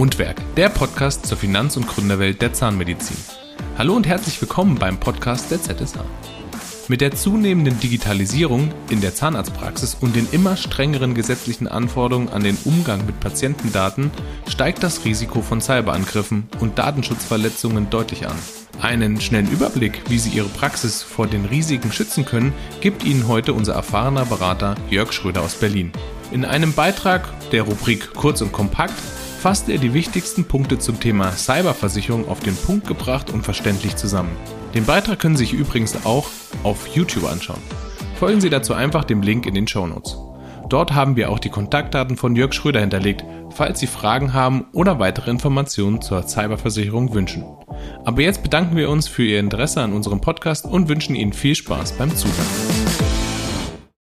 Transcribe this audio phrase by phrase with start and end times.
[0.00, 3.18] Mundwerk, der Podcast zur Finanz- und Gründerwelt der Zahnmedizin.
[3.76, 6.02] Hallo und herzlich willkommen beim Podcast der ZSA.
[6.88, 12.56] Mit der zunehmenden Digitalisierung in der Zahnarztpraxis und den immer strengeren gesetzlichen Anforderungen an den
[12.64, 14.10] Umgang mit Patientendaten
[14.48, 18.36] steigt das Risiko von Cyberangriffen und Datenschutzverletzungen deutlich an.
[18.80, 23.52] Einen schnellen Überblick, wie Sie Ihre Praxis vor den Risiken schützen können, gibt Ihnen heute
[23.52, 25.92] unser erfahrener Berater Jörg Schröder aus Berlin.
[26.32, 28.94] In einem Beitrag der Rubrik Kurz und Kompakt
[29.40, 34.36] fasst er die wichtigsten Punkte zum Thema Cyberversicherung auf den Punkt gebracht und verständlich zusammen.
[34.74, 36.28] Den Beitrag können Sie sich übrigens auch
[36.62, 37.62] auf YouTube anschauen.
[38.16, 40.18] Folgen Sie dazu einfach dem Link in den Show Notes.
[40.68, 44.98] Dort haben wir auch die Kontaktdaten von Jörg Schröder hinterlegt, falls Sie Fragen haben oder
[44.98, 47.46] weitere Informationen zur Cyberversicherung wünschen.
[48.04, 51.54] Aber jetzt bedanken wir uns für Ihr Interesse an unserem Podcast und wünschen Ihnen viel
[51.54, 52.46] Spaß beim Zuhören.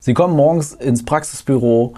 [0.00, 1.94] Sie kommen morgens ins Praxisbüro,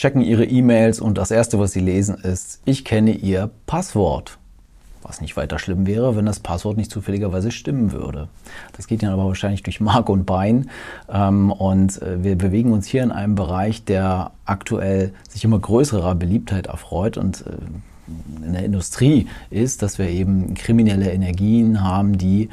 [0.00, 4.38] checken Ihre E-Mails und das Erste, was Sie lesen, ist, ich kenne Ihr Passwort.
[5.02, 8.28] Was nicht weiter schlimm wäre, wenn das Passwort nicht zufälligerweise stimmen würde.
[8.76, 10.70] Das geht dann aber wahrscheinlich durch Mark und Bein.
[11.10, 16.14] Ähm, und äh, wir bewegen uns hier in einem Bereich, der aktuell sich immer größerer
[16.14, 22.48] Beliebtheit erfreut und äh, in der Industrie ist, dass wir eben kriminelle Energien haben, die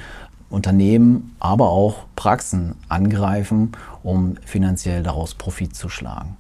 [0.49, 3.71] Unternehmen, aber auch Praxen angreifen,
[4.03, 6.35] um finanziell daraus Profit zu schlagen.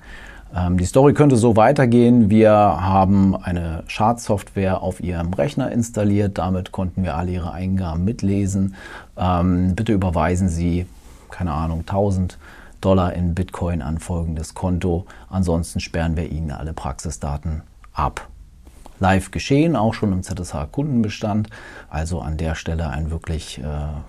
[0.55, 2.29] Ähm, die Story könnte so weitergehen.
[2.29, 6.37] Wir haben eine Schadsoftware auf Ihrem Rechner installiert.
[6.37, 8.75] Damit konnten wir alle Ihre Eingaben mitlesen.
[9.17, 10.85] Ähm, bitte überweisen Sie,
[11.29, 12.37] keine Ahnung, 1000
[12.81, 15.05] Dollar in Bitcoin an folgendes Konto.
[15.29, 18.27] Ansonsten sperren wir Ihnen alle Praxisdaten ab.
[18.99, 21.49] Live geschehen, auch schon im ZSH-Kundenbestand.
[21.89, 23.63] Also an der Stelle ein wirklich äh,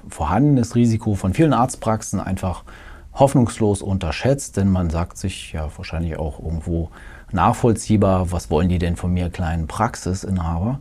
[0.09, 2.64] vorhandenes Risiko von vielen Arztpraxen einfach
[3.19, 6.91] hoffnungslos unterschätzt, denn man sagt sich ja wahrscheinlich auch irgendwo
[7.33, 10.78] nachvollziehbar, was wollen die denn von mir kleinen Praxisinhaber?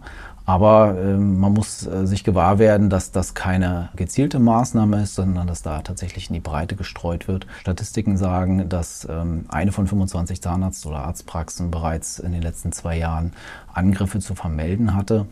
[0.47, 5.45] Aber äh, man muss äh, sich gewahr werden, dass das keine gezielte Maßnahme ist, sondern
[5.45, 7.47] dass da tatsächlich in die Breite gestreut wird.
[7.59, 12.97] Statistiken sagen, dass ähm, eine von 25 Zahnarzt- oder Arztpraxen bereits in den letzten zwei
[12.97, 13.33] Jahren
[13.73, 15.25] Angriffe zu vermelden hatte.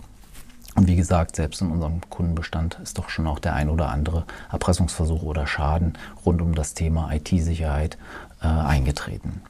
[0.76, 4.26] Und wie gesagt, selbst in unserem Kundenbestand ist doch schon auch der ein oder andere
[4.52, 5.94] Erpressungsversuch oder Schaden
[6.26, 7.98] rund um das Thema IT-Sicherheit
[8.42, 9.42] äh, eingetreten.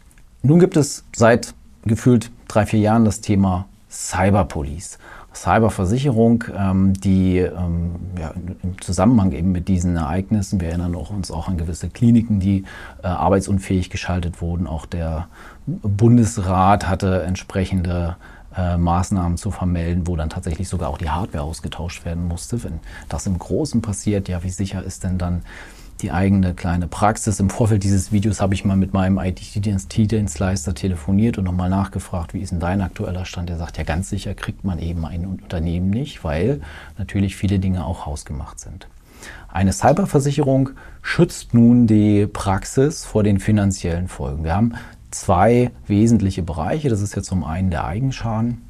[0.43, 4.99] Nun gibt es seit gefühlt drei, vier Jahren das Thema Cyberpolice.
[5.35, 11.29] Cyberversicherung, ähm, die ähm, ja, im Zusammenhang eben mit diesen Ereignissen, wir erinnern auch, uns
[11.29, 12.63] auch an gewisse Kliniken, die
[13.03, 14.65] äh, arbeitsunfähig geschaltet wurden.
[14.65, 15.27] Auch der
[15.65, 18.15] Bundesrat hatte entsprechende
[18.57, 22.63] äh, Maßnahmen zu vermelden, wo dann tatsächlich sogar auch die Hardware ausgetauscht werden musste.
[22.63, 22.79] Wenn
[23.09, 25.43] das im Großen passiert, ja, wie sicher ist denn dann
[26.01, 27.39] die eigene kleine Praxis?
[27.39, 32.39] Im Vorfeld dieses Videos habe ich mal mit meinem IT-Dienstleister telefoniert und nochmal nachgefragt, wie
[32.39, 33.49] ist denn dein aktueller Stand?
[33.49, 36.61] Der sagt, ja, ganz sicher kriegt man eben ein Unternehmen nicht, weil
[36.97, 38.87] natürlich viele Dinge auch hausgemacht sind.
[39.47, 44.43] Eine Cyberversicherung schützt nun die Praxis vor den finanziellen Folgen.
[44.43, 44.73] Wir haben
[45.15, 46.89] zwei wesentliche Bereiche.
[46.89, 48.61] Das ist jetzt zum einen der Eigenschaden.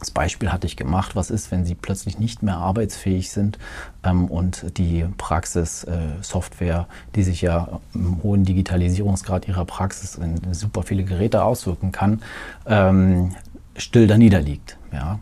[0.00, 1.16] Das Beispiel hatte ich gemacht.
[1.16, 3.58] Was ist, wenn Sie plötzlich nicht mehr arbeitsfähig sind
[4.02, 10.82] ähm, und die Praxissoftware, äh, die sich ja im hohen Digitalisierungsgrad Ihrer Praxis in super
[10.82, 12.22] viele Geräte auswirken kann,
[12.66, 13.34] ähm,
[13.76, 14.76] still da niederliegt.
[14.92, 15.20] Ja.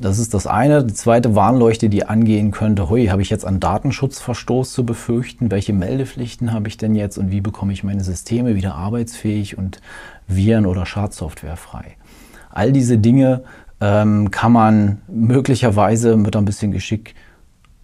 [0.00, 0.84] Das ist das eine.
[0.84, 5.50] Die zweite Warnleuchte, die angehen könnte, hui, habe ich jetzt einen Datenschutzverstoß zu befürchten?
[5.50, 9.80] Welche Meldepflichten habe ich denn jetzt und wie bekomme ich meine Systeme wieder arbeitsfähig und
[10.28, 11.96] Viren- oder Schadsoftware frei?
[12.50, 13.42] All diese Dinge
[13.80, 17.14] ähm, kann man möglicherweise mit ein bisschen Geschick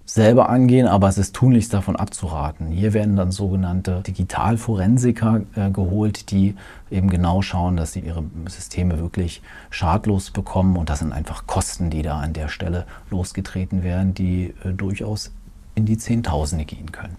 [0.07, 2.69] selber angehen, aber es ist tunlichst davon abzuraten.
[2.69, 6.55] Hier werden dann sogenannte Digitalforensiker äh, geholt, die
[6.91, 10.77] eben genau schauen, dass sie ihre Systeme wirklich schadlos bekommen.
[10.77, 15.33] Und das sind einfach Kosten, die da an der Stelle losgetreten werden, die äh, durchaus
[15.75, 17.17] in die Zehntausende gehen können.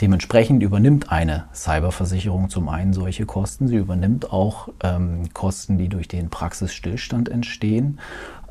[0.00, 3.68] Dementsprechend übernimmt eine Cyberversicherung zum einen solche Kosten.
[3.68, 8.00] Sie übernimmt auch ähm, Kosten, die durch den Praxisstillstand entstehen,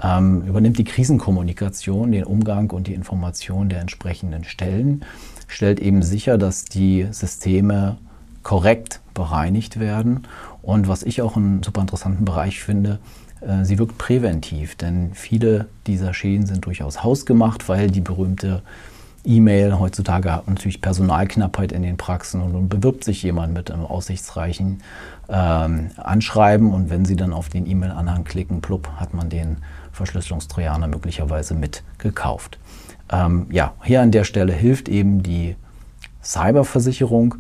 [0.01, 5.04] ähm, übernimmt die Krisenkommunikation, den Umgang und die Information der entsprechenden Stellen,
[5.48, 7.98] stellt eben sicher, dass die Systeme
[8.42, 10.24] korrekt bereinigt werden.
[10.62, 13.00] Und was ich auch einen super interessanten Bereich finde,
[13.42, 18.62] äh, sie wirkt präventiv, denn viele dieser Schäden sind durchaus hausgemacht, weil die berühmte
[19.25, 19.80] E-Mail.
[19.80, 24.81] Heutzutage hat natürlich Personalknappheit in den Praxen und nun bewirbt sich jemand mit einem aussichtsreichen
[25.30, 29.58] ähm, Anschreiben und wenn Sie dann auf den E-Mail-Anhang klicken, plupp, hat man den
[29.92, 32.60] Verschlüsselungstrojaner möglicherweise mit gekauft.
[33.12, 35.56] Ähm, ja, hier an der Stelle hilft eben die
[36.24, 37.36] Cyberversicherung.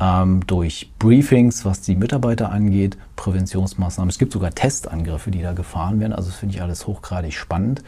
[0.00, 4.10] ähm, durch Briefings, was die Mitarbeiter angeht, Präventionsmaßnahmen.
[4.10, 6.12] Es gibt sogar Testangriffe, die da gefahren werden.
[6.12, 7.82] Also das finde ich alles hochgradig spannend.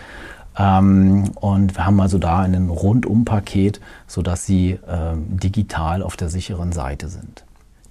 [0.58, 6.72] Ähm, und wir haben also da ein Rundum-Paket, sodass Sie ähm, digital auf der sicheren
[6.72, 7.44] Seite sind.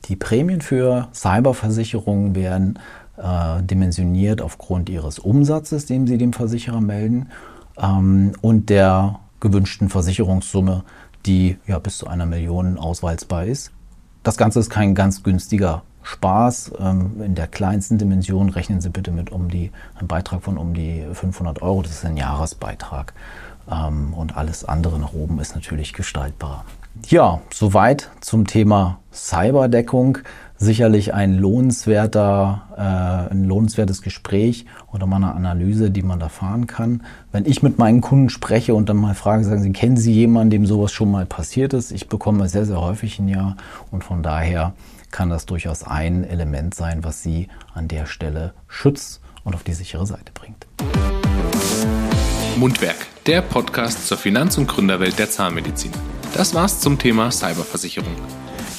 [0.05, 2.79] Die Prämien für Cyberversicherungen werden
[3.17, 7.27] äh, dimensioniert aufgrund ihres Umsatzes, den Sie dem Versicherer melden,
[7.77, 10.83] ähm, und der gewünschten Versicherungssumme,
[11.25, 13.71] die ja bis zu einer Million ausweisbar ist.
[14.23, 16.73] Das Ganze ist kein ganz günstiger Spaß.
[16.79, 20.73] Ähm, in der kleinsten Dimension rechnen Sie bitte mit um die, einem Beitrag von um
[20.73, 21.81] die 500 Euro.
[21.81, 23.13] Das ist ein Jahresbeitrag.
[23.69, 26.63] Ähm, und alles andere nach oben ist natürlich gestaltbar.
[27.07, 30.19] Ja, soweit zum Thema Cyberdeckung.
[30.57, 36.65] Sicherlich ein lohnenswerter, äh, ein lohnenswertes Gespräch oder mal eine Analyse, die man da fahren
[36.65, 37.03] kann.
[37.33, 40.51] Wenn ich mit meinen Kunden spreche und dann mal frage, sagen sie, kennen Sie jemanden,
[40.51, 41.91] dem sowas schon mal passiert ist?
[41.91, 43.57] Ich bekomme sehr, sehr häufig ein Ja
[43.91, 44.73] und von daher
[45.15, 49.71] kann das durchaus ein Element sein, was Sie an der Stelle schützt und auf die
[49.71, 50.67] sichere Seite bringt.
[52.57, 55.93] Mundwerk, der Podcast zur Finanz- und Gründerwelt der Zahnmedizin.
[56.33, 58.13] Das war's zum Thema Cyberversicherung.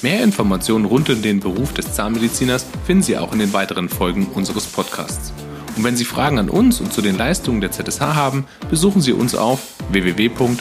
[0.02, 4.26] Mehr Informationen rund um den Beruf des Zahnmediziners finden Sie auch in den weiteren Folgen
[4.26, 5.32] unseres Podcasts.
[5.74, 9.14] Und wenn Sie Fragen an uns und zu den Leistungen der ZSH haben, besuchen Sie
[9.14, 10.52] uns auf www.zsh.de.